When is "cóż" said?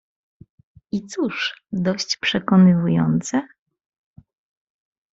1.07-1.63